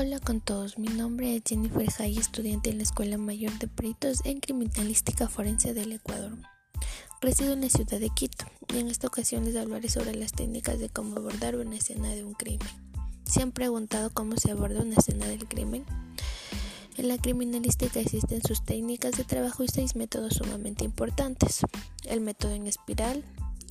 [0.00, 4.20] Hola con todos, mi nombre es Jennifer Jay, estudiante en la Escuela Mayor de Peritos
[4.22, 6.38] en Criminalística Forense del Ecuador.
[7.20, 10.78] Resido en la ciudad de Quito y en esta ocasión les hablaré sobre las técnicas
[10.78, 12.68] de cómo abordar una escena de un crimen.
[13.24, 15.84] ¿Se han preguntado cómo se aborda una escena del crimen?
[16.96, 21.62] En la criminalística existen sus técnicas de trabajo y seis métodos sumamente importantes.
[22.04, 23.24] El método en espiral,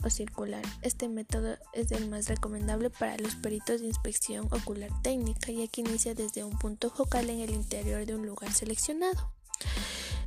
[0.04, 0.64] o circular.
[0.82, 5.82] Este método es el más recomendable para los peritos de inspección ocular técnica, ya que
[5.82, 9.32] inicia desde un punto focal en el interior de un lugar seleccionado.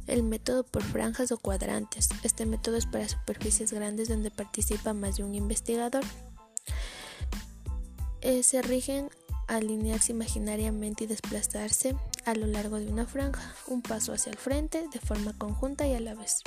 [0.06, 2.08] El método por franjas o cuadrantes.
[2.22, 6.04] Este método es para superficies grandes donde participa más de un investigador.
[8.22, 9.10] Eh, se rigen
[9.46, 14.86] alinearse imaginariamente y desplazarse a lo largo de una franja, un paso hacia el frente
[14.92, 16.42] de forma conjunta y a la vez.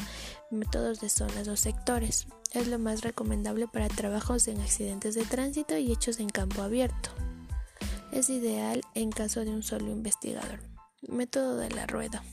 [0.52, 2.27] Métodos de zonas o sectores.
[2.53, 7.09] Es lo más recomendable para trabajos en accidentes de tránsito y hechos en campo abierto.
[8.12, 10.59] Es ideal en caso de un solo investigador.
[11.01, 12.24] Método de la rueda.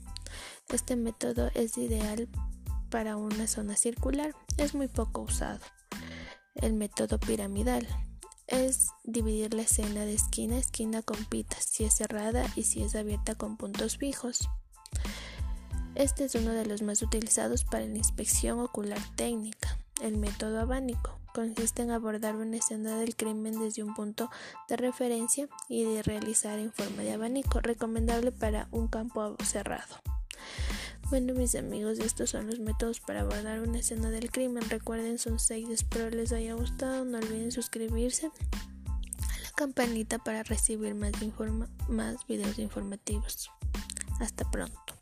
[0.69, 2.29] Este método es ideal
[2.91, 4.35] para una zona circular.
[4.59, 5.61] Es muy poco usado.
[6.55, 7.89] El método piramidal
[8.47, 12.83] es dividir la escena de esquina a esquina con pitas, si es cerrada y si
[12.83, 14.51] es abierta con puntos fijos.
[15.95, 19.80] Este es uno de los más utilizados para la inspección ocular técnica.
[20.01, 24.31] El método abánico consiste en abordar una escena del crimen desde un punto
[24.69, 29.97] de referencia y de realizar en forma de abanico, recomendable para un campo cerrado.
[31.11, 34.69] Bueno mis amigos, estos son los métodos para abordar una escena del crimen.
[34.71, 37.05] Recuerden, son seis, espero les haya gustado.
[37.05, 41.13] No olviden suscribirse a la campanita para recibir más,
[41.89, 43.51] más videos informativos.
[44.21, 45.00] Hasta pronto.